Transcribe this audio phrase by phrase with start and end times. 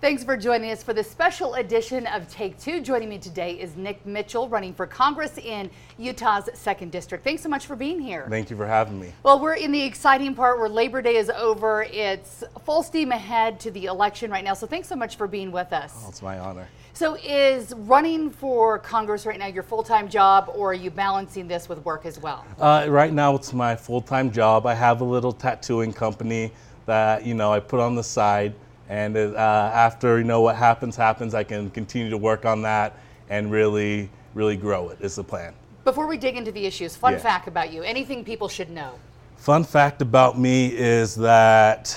[0.00, 2.80] Thanks for joining us for this special edition of Take Two.
[2.80, 7.24] Joining me today is Nick Mitchell, running for Congress in Utah's 2nd District.
[7.24, 8.24] Thanks so much for being here.
[8.30, 9.12] Thank you for having me.
[9.24, 11.82] Well, we're in the exciting part where Labor Day is over.
[11.82, 14.54] It's full steam ahead to the election right now.
[14.54, 15.92] So thanks so much for being with us.
[16.04, 16.68] Oh, it's my honor.
[16.92, 21.48] So, is running for Congress right now your full time job, or are you balancing
[21.48, 22.46] this with work as well?
[22.60, 24.64] Uh, right now, it's my full time job.
[24.64, 26.52] I have a little tattooing company
[26.86, 28.54] that you know I put on the side,
[28.88, 29.34] and uh,
[29.74, 31.34] after you know what happens, happens.
[31.34, 32.94] I can continue to work on that
[33.28, 34.98] and really, really grow it.
[35.00, 35.54] Is the plan.
[35.84, 37.18] Before we dig into the issues, fun Yeah.
[37.18, 38.92] fact about you: anything people should know.
[39.36, 41.96] Fun fact about me is that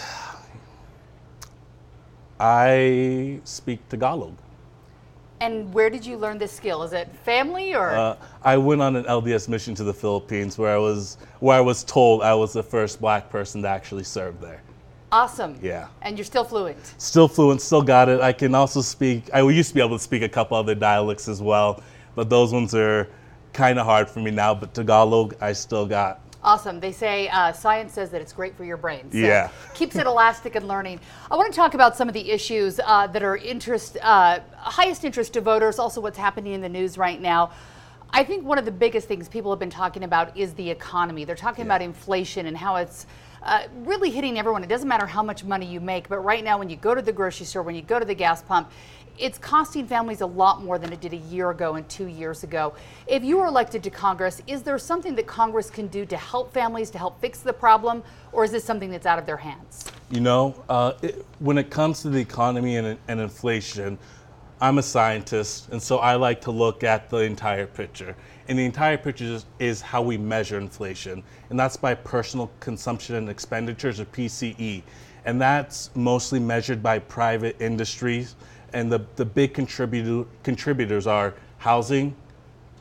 [2.39, 4.35] I speak Tagalog.
[5.39, 6.83] And where did you learn this skill?
[6.83, 7.89] Is it family or?
[7.89, 11.61] Uh, I went on an LDS mission to the Philippines where I was where I
[11.61, 14.61] was told I was the first black person to actually serve there.
[15.11, 15.57] Awesome.
[15.61, 15.87] Yeah.
[16.01, 16.93] And you're still fluent.
[16.97, 18.21] Still fluent, still got it.
[18.21, 19.29] I can also speak.
[19.33, 21.83] I used to be able to speak a couple other dialects as well,
[22.15, 23.07] but those ones are
[23.53, 24.53] kind of hard for me now.
[24.55, 26.21] But Tagalog, I still got.
[26.43, 26.79] Awesome.
[26.79, 29.11] They say uh, science says that it's great for your brain.
[29.11, 29.49] So Yeah.
[29.75, 30.99] keeps it elastic and learning.
[31.29, 35.03] I want to talk about some of the issues uh, that are interest, uh, highest
[35.03, 35.77] interest to voters.
[35.77, 37.51] Also, what's happening in the news right now.
[38.13, 41.25] I think one of the biggest things people have been talking about is the economy.
[41.25, 43.05] They're talking about inflation and how it's
[43.43, 44.63] uh, really hitting everyone.
[44.63, 47.01] It doesn't matter how much money you make, but right now, when you go to
[47.01, 48.71] the grocery store, when you go to the gas pump,
[49.17, 52.43] it's costing families a lot more than it did a year ago and two years
[52.43, 52.73] ago.
[53.07, 56.53] If you were elected to Congress, is there something that Congress can do to help
[56.53, 59.85] families, to help fix the problem, or is this something that's out of their hands?
[60.09, 63.97] You know, uh, it, when it comes to the economy and, and inflation,
[64.61, 68.15] I'm a scientist, and so I like to look at the entire picture.
[68.47, 73.15] And the entire picture is, is how we measure inflation, and that's by personal consumption
[73.15, 74.83] and expenditures, or PCE.
[75.25, 78.35] And that's mostly measured by private industries.
[78.73, 82.15] And the, the big contributor, contributors are housing,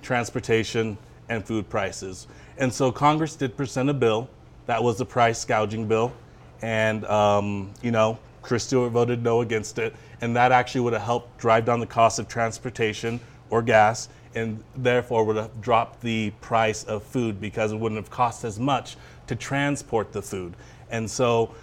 [0.03, 0.99] transportation,
[1.31, 2.27] and food prices.
[2.59, 4.29] And so Congress did present a bill
[4.67, 6.13] that was the price gouging bill,
[6.61, 11.03] and um, you know Chris Stewart voted no against it, and that actually would have
[11.03, 13.21] helped drive down the cost of transportation
[13.51, 18.11] or gas, and therefore would have dropped the price of food because it wouldn't have
[18.11, 18.97] cost as much
[19.27, 20.55] to transport the food.
[20.91, 21.55] And so,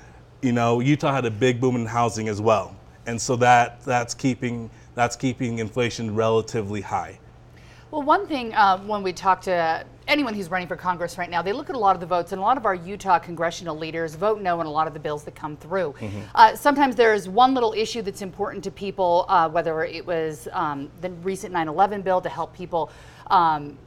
[0.41, 4.13] you know, Utah had a big boom in housing as well, and so that that's
[4.13, 7.19] keeping that's keeping inflation relatively high.
[7.89, 11.41] Well, one thing uh, when we talk to anyone who's running for Congress right now,
[11.41, 13.77] they look at a lot of the votes, and a lot of our Utah congressional
[13.77, 15.95] leaders vote no on a lot of the bills that come through.
[16.35, 20.91] Uh, sometimes there's one little issue that's important to people, uh, whether it was um,
[20.99, 22.91] the recent 9 11 bill to help people.
[23.27, 23.77] Um,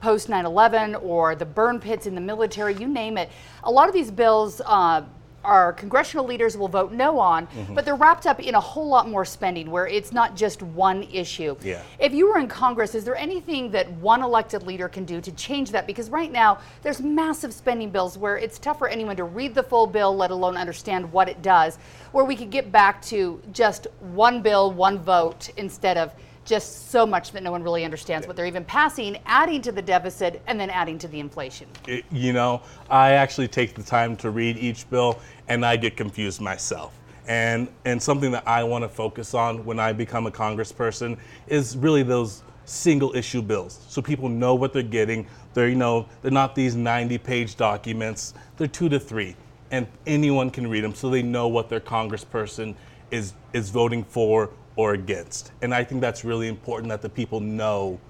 [0.00, 3.30] Post 9 11 or the burn pits in the military, you name it.
[3.64, 5.02] A lot of these bills uh,
[5.48, 7.74] our congressional leaders will vote no on, Mm-hmm.
[7.74, 11.04] but they're wrapped up in a whole lot more spending where it's not just one
[11.04, 11.56] issue.
[11.62, 11.82] Yeah.
[11.98, 15.32] If you were in Congress, is there anything that one elected leader can do to
[15.32, 15.86] change that?
[15.86, 19.62] Because right now, there's massive spending bills where it's tough for anyone to read the
[19.62, 21.78] full bill, let alone understand what it does,
[22.12, 26.12] where we could get back to just one bill, one vote, instead of
[26.48, 29.82] just so much that no one really understands what they're even passing, adding to the
[29.82, 31.68] deficit, and then adding to the inflation.
[31.86, 35.96] it- you know, I actually take the time to read each bill and I get
[35.96, 36.92] confused myself.
[37.26, 41.76] And and something that I want to focus on when I become a congressperson is
[41.76, 43.80] really those single issue bills.
[43.88, 45.26] So people know what they're getting.
[45.52, 48.32] They're you know, they're not these 90 page documents.
[48.56, 49.36] They're 2 to 3
[49.70, 52.74] and anyone can read them so they know what their congressperson
[53.10, 55.50] is is voting for or against.
[55.60, 58.00] And I think that's really important that the people know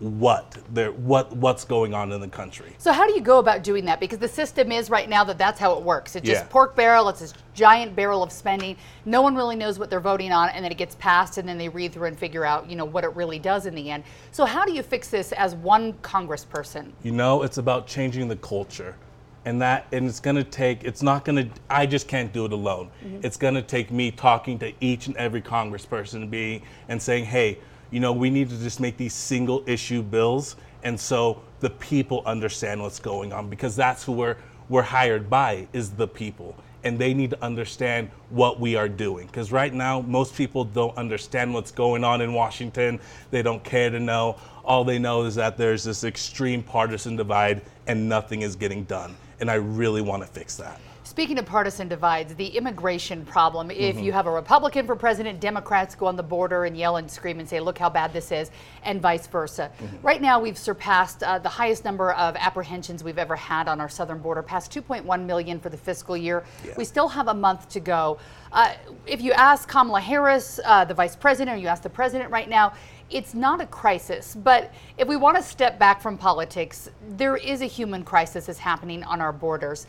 [0.00, 2.74] what they're what what's going on in the country.
[2.76, 3.98] So how do you go about doing that?
[3.98, 6.16] Because the system is right now that that's how it works.
[6.16, 6.48] It's just Yeah.
[6.50, 7.08] pork barrel.
[7.08, 8.76] It's this giant barrel of spending.
[9.06, 11.56] No one really knows what they're voting on, and then it gets passed, and then
[11.56, 14.04] they read through and figure out, you know, what it really does in the end.
[14.32, 16.90] So how do you fix this as one Congressperson?
[17.02, 18.96] You know, it's about changing the culture.
[19.46, 22.44] And that and it's going to take it's not going to I just can't do
[22.44, 22.90] it alone.
[23.02, 23.24] Mm-hmm.
[23.24, 27.58] It's going to take me talking to each and every congressperson be and saying, "Hey,
[27.90, 32.22] You know, we need to just make these single issue bills, and so the people
[32.26, 34.36] understand what's going on because that's who we're
[34.68, 36.56] we're hired by is the people
[36.86, 39.26] and they need to understand what we are doing.
[39.26, 43.00] Because right now, most people don't understand what's going on in Washington.
[43.32, 44.36] They don't care to know.
[44.64, 49.16] All they know is that there's this extreme partisan divide and nothing is getting done.
[49.40, 50.80] And I really want to fix that.
[51.16, 54.04] Speaking of partisan divides, the immigration problem, if mm-hmm.
[54.04, 57.40] you have a Republican for president, Democrats go on the border and yell and scream
[57.40, 58.50] and say, look how bad this is,
[58.82, 59.70] and vice versa.
[59.80, 60.06] Mm-hmm.
[60.06, 63.88] Right now, we've surpassed uh, the highest number of apprehensions we've ever had on our
[63.88, 66.44] southern border, past 2.1 million for the fiscal year.
[66.62, 66.74] Yeah.
[66.76, 68.18] We still have a month to go.
[68.52, 68.74] Uh,
[69.06, 72.50] if you ask Kamala Harris, uh, the vice president, or you ask the president right
[72.50, 72.74] now,
[73.08, 77.62] it's not a crisis, but if we want to step back from politics, there is
[77.62, 79.86] a human crisis that's happening on our borders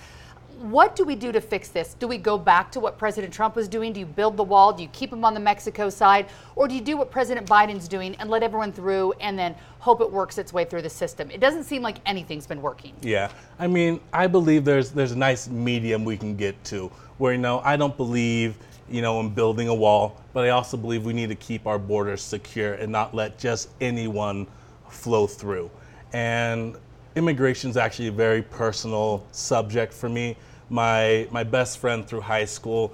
[0.60, 1.94] what do we do to fix this?
[1.94, 3.94] Do we go back to what President Trump was doing?
[3.94, 4.74] Do you build the wall?
[4.74, 6.28] Do you keep them on the Mexico side?
[6.56, 10.02] Or do you do what President Biden's doing and let everyone through and then hope
[10.02, 11.30] it works its way through the system?
[11.30, 12.94] It doesn't seem like anything's been working.
[13.02, 13.32] Yeah.
[13.60, 17.40] I mean, I believe there's there's a nice medium we can get to where you
[17.40, 18.58] know, I don't believe
[18.90, 21.78] you know, in building a wall, but I also believe we need to keep our
[21.78, 24.48] borders secure and not let just anyone
[24.90, 25.70] flow through.
[26.14, 26.78] And
[27.16, 30.38] immigration is actually a very personal subject for me.
[30.70, 32.94] My my best friend through high school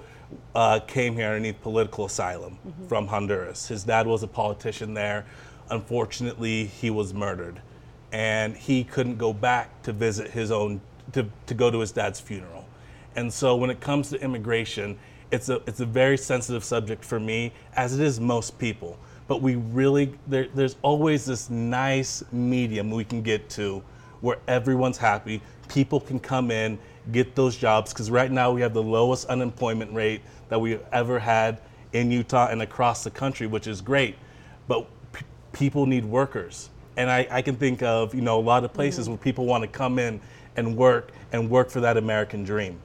[0.54, 2.86] uh, came here underneath political asylum mm-hmm.
[2.86, 3.68] from Honduras.
[3.68, 5.26] His dad was a politician there.
[5.70, 7.60] Unfortunately, he was murdered,
[8.12, 10.80] and he couldn't go back to visit his own
[11.12, 12.64] to, to go to his dad's funeral.
[13.16, 14.98] And so, when it comes to immigration,
[15.30, 18.98] it's a it's a very sensitive subject for me, as it is most people.
[19.26, 23.82] But we really there, there's always this nice medium we can get to
[24.24, 25.42] where everyone's happy.
[25.68, 26.78] People can come in,
[27.12, 31.18] get those jobs, because right now we have the lowest unemployment rate that we've ever
[31.18, 31.60] had
[31.92, 34.16] in Utah and across the country, which is great.
[34.66, 36.70] But p- people need workers.
[36.96, 39.12] And I, I, can think of, you know, a lot of places mm-hmm.
[39.12, 40.20] where people want to come in
[40.56, 42.80] and work and work for that American dream.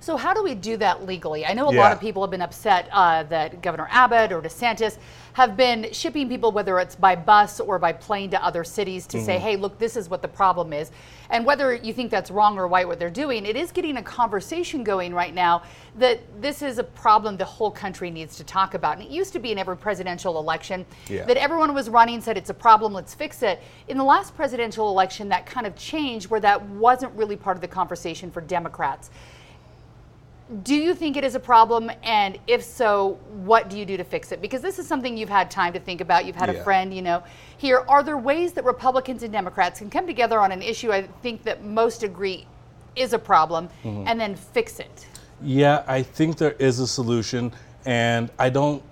[0.00, 1.44] So how do we do that legally?
[1.44, 1.80] I know a yeah.
[1.80, 4.96] lot of people have been upset uh, that Governor Abbott or DeSantis
[5.34, 9.18] have been shipping people, whether it's by bus or by plane, to other cities to
[9.18, 9.26] mm-hmm.
[9.26, 10.90] say, hey, look, this is what the problem is.
[11.28, 14.02] And whether you think that's wrong or right what they're doing, it is getting a
[14.02, 15.62] conversation going right now
[15.98, 18.96] that this is a problem the whole country needs to talk about.
[18.96, 21.24] And it used to be in every presidential election yeah.
[21.26, 23.60] that everyone was running, said it's a problem, let's fix it.
[23.88, 27.60] In the last presidential election, that kind of changed where that wasn't really part of
[27.60, 29.10] the conversation for Democrats.
[30.62, 31.92] Do you think it is a problem?
[32.02, 34.42] And if so, what do you do to fix it?
[34.42, 36.26] Because this is something you've had time to think about.
[36.26, 36.60] You've had yeah.
[36.60, 37.22] a friend, you know,
[37.56, 37.84] here.
[37.88, 41.44] Are there ways that Republicans and Democrats can come together on an issue I think
[41.44, 42.46] that most agree
[42.96, 44.08] is a problem mm-hmm.
[44.08, 45.06] and then fix it?
[45.40, 47.52] Yeah, I think there is a solution.
[47.86, 48.82] And I don't,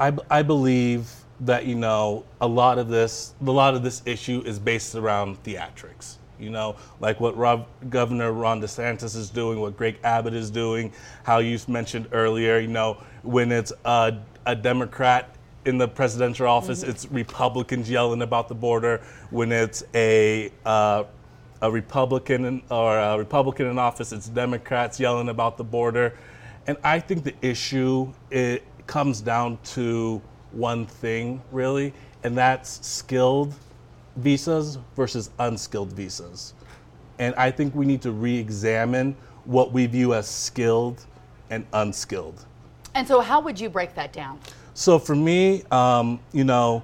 [0.00, 1.08] I, I believe
[1.40, 5.42] that, you know, a lot of this, a lot of this issue is based around
[5.44, 10.50] theatrics you know, like what Rob, Governor Ron DeSantis is doing, what Greg Abbott is
[10.50, 10.92] doing,
[11.22, 14.16] how you mentioned earlier, you know, when it's a,
[14.46, 16.90] a Democrat in the presidential office, mm-hmm.
[16.90, 19.02] it's Republicans yelling about the border.
[19.30, 21.04] When it's a uh,
[21.62, 26.16] a Republican in, or a Republican in office, it's Democrats yelling about the border.
[26.66, 30.22] And I think the issue it comes down to
[30.52, 31.92] one thing really,
[32.24, 33.54] and that's skilled
[34.20, 36.54] visas versus unskilled visas.
[37.18, 41.04] And I think we need to re examine what we view as skilled
[41.50, 42.44] and unskilled.
[42.94, 44.38] And so, how would you break that down?
[44.74, 46.82] So, for me, um, you know,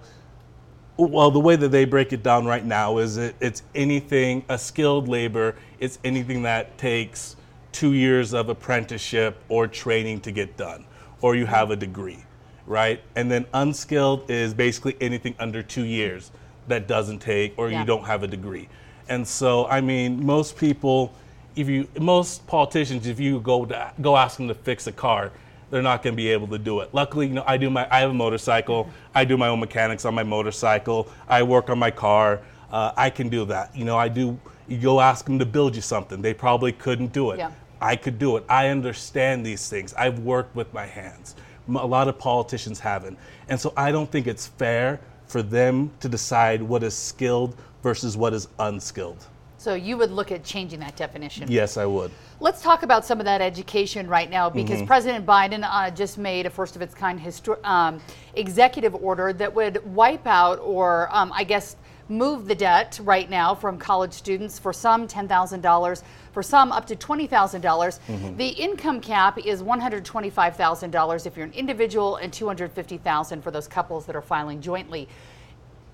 [0.97, 4.59] well, the way that they break it down right now is it, it's anything, a
[4.59, 7.37] skilled labor, it's anything that takes
[7.73, 10.87] two years of apprenticeship or training to get done,
[11.21, 12.25] or you have a degree,
[12.66, 13.02] right?
[13.14, 16.31] And then unskilled is basically anything under two years
[16.68, 17.80] that doesn't take or yeah.
[17.80, 18.68] you don't have a degree.
[19.08, 21.14] And so, I mean, most people,
[21.54, 25.32] if you, most politicians, if you go to, go ask them to fix a car,
[25.70, 26.92] they're not going to be able to do it.
[26.92, 28.88] Luckily, you know, I do my, I have a motorcycle.
[29.14, 31.08] I do my own mechanics on my motorcycle.
[31.28, 32.40] I work on my car.
[32.70, 33.76] Uh, I can do that.
[33.76, 34.38] You know, I do.
[34.68, 36.23] You go ask them to build you something.
[36.23, 37.38] They probably couldn't do it.
[37.38, 37.50] Yeah.
[37.80, 38.44] I could do it.
[38.49, 39.92] I understand these things.
[39.94, 41.37] I've worked with my hands.
[41.68, 43.18] A lot of politicians haven't,
[43.49, 48.16] and so I don't think it's fair for them to decide what is skilled versus
[48.16, 49.26] what is unskilled.
[49.59, 51.50] So you would look at changing that definition?
[51.50, 52.12] Yes, I would.
[52.38, 54.87] Let's talk about some of that education right now because mm-hmm.
[54.87, 58.00] President Biden uh, just made a first of its kind histor- um,
[58.35, 61.76] executive order that would wipe out or, um, I guess,
[62.09, 64.59] move the debt right now from college students.
[64.59, 66.03] For some, $10,000.
[66.33, 67.63] For some, up to $20,000.
[67.63, 68.01] dollars
[68.37, 74.17] The income cap is $125,000 if you're an individual and $250,000 for those couples that
[74.17, 75.09] are filing jointly.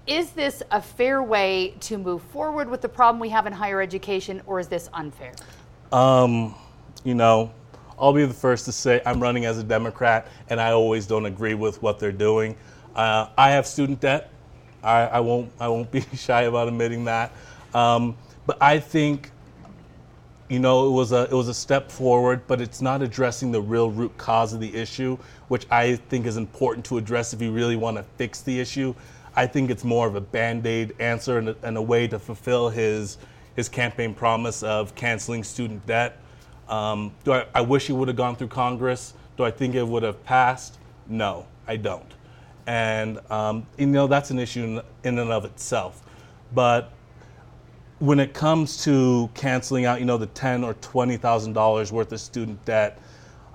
[0.07, 3.81] Is this a fair way to move forward with the problem we have in higher
[3.81, 5.33] education, or is this unfair?
[7.04, 7.52] you know,
[7.99, 11.26] I'll be the first to say I'm running as a Democrat, and I always don't
[11.26, 12.57] agree with what they're doing.
[12.97, 14.31] Uh, I have student debt.
[14.82, 15.50] I, I won't.
[15.60, 17.32] I won't be shy about admitting that.
[17.74, 19.30] Um, but I think,
[20.48, 23.60] you know, it was a it was a step forward, but it's not addressing the
[23.60, 25.16] real root cause of the issue,
[25.48, 28.94] which I think is important to address if you really want to fix the issue.
[29.34, 32.68] I think it's more of a band-aid answer and a, and a way to fulfill
[32.68, 33.18] his
[33.54, 36.18] his campaign promise of canceling student debt.
[36.68, 39.14] Um, do I, I wish it would have gone through Congress?
[39.36, 40.78] Do I think it would have passed?
[41.06, 42.10] No, I don't.
[42.66, 46.02] And um, you know that's an issue in, and of itself.
[46.54, 46.92] But
[47.99, 52.12] when it comes to canceling out, you know, the ten or twenty thousand dollars worth
[52.12, 53.00] of student debt,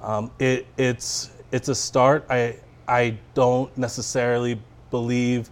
[0.02, 2.26] um, it, it's it's a start.
[2.30, 4.60] I I don't necessarily
[4.92, 5.50] believe,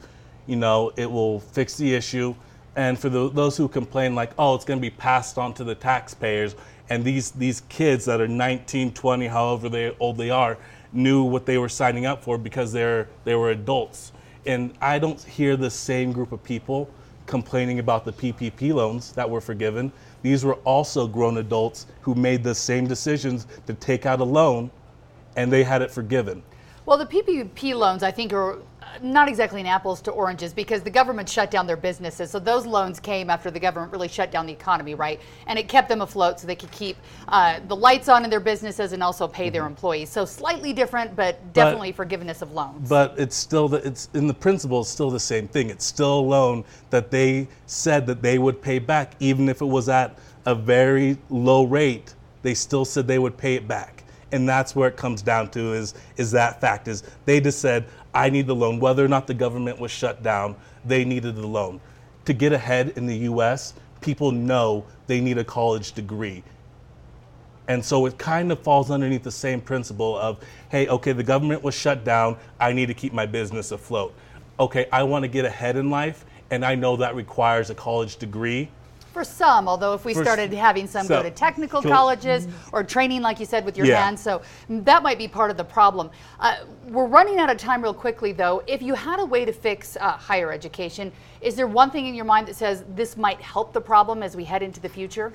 [0.47, 2.35] you know, it will fix the issue.
[2.77, 5.63] And for the, those who complain, like, oh, it's going to be passed on to
[5.63, 6.55] the taxpayers,
[6.89, 10.57] and these these kids that are 19, 20, however they, old they are,
[10.95, 14.11] knew what they were signing up for because they're they were adults.
[14.45, 16.89] And I don't hear the same group of people
[17.25, 19.91] complaining about the PPP loans that were forgiven.
[20.21, 24.69] These were also grown adults who made the same decisions to take out a loan
[25.35, 26.43] and they had it forgiven.
[26.85, 28.59] Well, the PPP loans, I think, are
[29.01, 32.29] not exactly an apples to oranges because the government shut down their businesses.
[32.31, 35.19] So those loans came after the government really shut down the economy, right?
[35.47, 36.97] And it kept them afloat so they could keep
[37.27, 40.09] uh, the lights on in their businesses and also pay their employees.
[40.09, 42.87] So slightly different, but definitely forgiveness of loans.
[42.89, 45.69] But it's still the, it's in the principle it's still the same thing.
[45.69, 49.65] It's still a loan that they said that they would pay back, even if it
[49.65, 52.13] was at a very low rate.
[52.43, 54.04] They still said they would pay it back
[54.35, 57.85] and that's where it comes down to is is that fact is they just said
[58.13, 58.79] I need the loan.
[58.79, 61.79] Whether or not the government was shut down they needed the loan.
[62.25, 66.43] To get ahead in the US people know they need a college degree.
[67.67, 71.63] And so it kind of falls underneath the same principle of hey okay the government
[71.63, 72.37] was shut down.
[72.59, 74.13] I need to keep my business afloat.
[74.59, 78.17] Okay I want to get ahead in life and I know that requires a college
[78.17, 78.69] degree
[79.15, 82.49] for some, although if we For started having some so- go to technical so- colleges
[82.73, 84.03] or training, like you said, with your Yeah.
[84.03, 86.09] hands, so that might be part of the problem.
[86.37, 86.55] Uh,
[86.89, 88.61] we're running out of time real quickly, though.
[88.67, 92.13] If you had a way to fix uh, higher education, is there one thing in
[92.13, 95.31] your mind that says this might help the problem as we head into the future?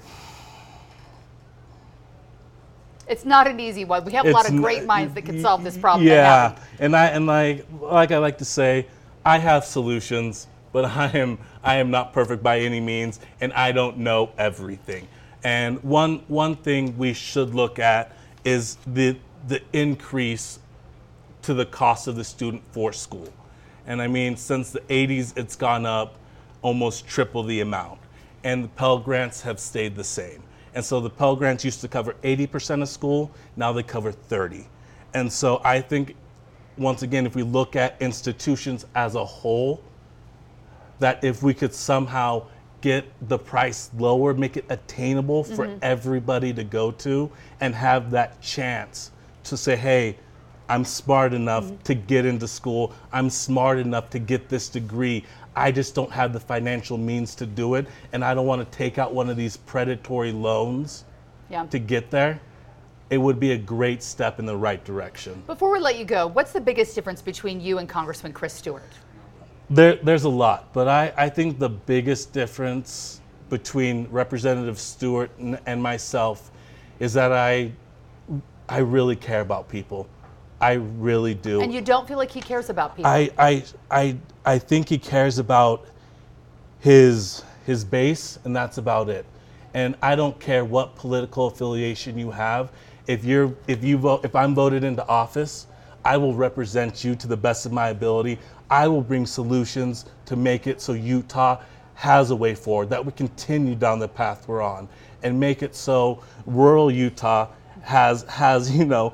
[3.08, 4.04] It's not an easy one.
[4.04, 6.06] We have a lot It's of great minds that can solve this problem.
[6.06, 8.87] Yeah, and I and like like I like to say,
[9.25, 13.73] I have solutions, but I am I am not perfect by any means, and I
[13.73, 15.09] don't know everything.
[15.43, 20.59] And one one thing we should look at is the the increase
[21.43, 23.33] to the cost of the student for school.
[23.87, 26.17] And I mean, since the 80s, it's gone up
[26.62, 27.99] almost triple the amount.
[28.45, 30.43] And the Pell Grants have stayed the same.
[30.75, 34.67] And so the Pell Grants used to cover 80% of school, now they cover 30.
[35.15, 36.15] And so I think,
[36.79, 39.83] once again, if we look at institutions as a whole,
[41.00, 42.47] that if we could somehow
[42.80, 45.78] get the price lower, make it attainable for mm-hmm.
[45.83, 47.30] everybody to go to,
[47.61, 49.11] and have that chance
[49.45, 50.16] to say, hey,
[50.69, 51.83] I'm smart enough mm-hmm.
[51.83, 52.95] to get into school.
[53.12, 55.25] I'm smart enough to get this degree.
[55.57, 58.78] I just don't have the financial means to do it, and I don't want to
[58.78, 61.04] take out one of these predatory loans
[61.50, 61.66] Yeah.
[61.66, 62.40] to get there.
[63.11, 65.42] It would be a great step in the right direction.
[65.49, 68.92] Before we let you go, what's the biggest difference between you and Congressman Chris Stewart?
[69.71, 75.61] There, there's a lot, but I, I think the biggest difference between Representative Stewart and,
[75.67, 76.50] and myself
[76.99, 77.71] is that I,
[78.69, 80.09] I really care about people.
[80.61, 81.62] I really do.
[81.62, 83.11] And you don't feel like he cares about people.
[83.11, 85.87] I, I, I, I think he cares about
[86.81, 89.25] his his base, and that's about it.
[89.75, 92.73] And I don't care what political affiliation you have.
[93.07, 95.67] If you're if you vote if I'm voted into office,
[96.04, 98.38] I will represent you to the best of my ability.
[98.71, 101.61] I will bring solutions to make it so Utah
[101.95, 104.88] has a way forward, that we continue down the path we're on,
[105.23, 107.49] and make it so rural Utah
[107.83, 109.12] has has you know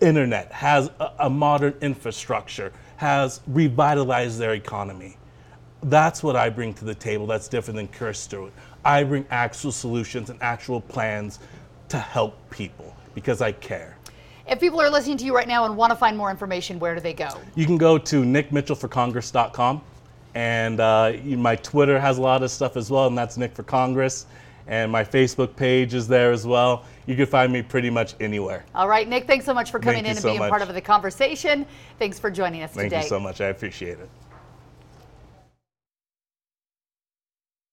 [0.00, 5.16] internet, has a, a modern infrastructure, has revitalized their economy.
[5.82, 8.52] That's what I bring to the table that's different than Chris Stewart.
[8.84, 11.40] I bring actual solutions and actual plans
[11.88, 13.97] to help people because I care.
[14.48, 16.94] If people are listening to you right now and want to find more information, where
[16.94, 17.28] do they go?
[17.54, 19.82] You can go to nickmitchellforcongress.com
[20.34, 23.62] And uh, my Twitter has a lot of stuff as well, and that's Nick for
[23.62, 24.26] Congress.
[24.66, 26.84] And my Facebook page is there as well.
[27.06, 28.66] You can find me pretty much anywhere.
[28.74, 30.50] All right, Nick, thanks so much for coming Thank in and so being much.
[30.50, 31.64] part of the conversation.
[31.98, 32.96] Thanks for joining us Thank today.
[32.96, 33.40] Thank you so much.
[33.40, 34.10] I appreciate it.